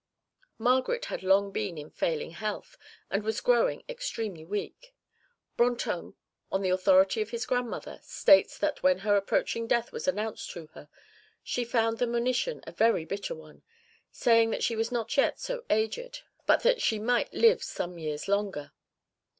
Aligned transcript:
Margaret 0.57 1.05
had 1.05 1.21
long 1.21 1.51
been 1.51 1.77
in 1.77 1.91
failing 1.91 2.31
health 2.31 2.75
and 3.11 3.21
was 3.21 3.39
growing 3.39 3.83
extremely 3.87 4.43
weak. 4.43 4.95
Brantôme, 5.59 6.15
on 6.51 6.63
the 6.63 6.71
authority 6.71 7.21
of 7.21 7.29
his 7.29 7.45
grandmother, 7.45 7.99
states 8.01 8.57
that 8.57 8.81
when 8.81 8.97
her 9.05 9.15
approaching 9.15 9.67
death 9.67 9.91
was 9.91 10.07
announced 10.07 10.49
to 10.53 10.65
her, 10.73 10.89
she 11.43 11.63
found 11.63 11.99
the 11.99 12.07
monition 12.07 12.63
a 12.65 12.71
very 12.71 13.05
bitter 13.05 13.35
one, 13.35 13.61
saying 14.11 14.49
that 14.49 14.63
she 14.63 14.75
was 14.75 14.91
not 14.91 15.15
yet 15.17 15.39
so 15.39 15.65
aged 15.69 16.23
but 16.47 16.63
that 16.63 16.81
she 16.81 16.97
might 16.97 17.31
live 17.31 17.61
some 17.61 17.99
years 17.99 18.27
longer. 18.27 18.71